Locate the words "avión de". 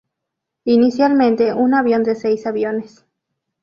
1.75-2.15